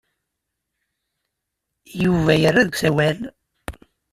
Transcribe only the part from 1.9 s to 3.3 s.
Yuba yerra deg usawal.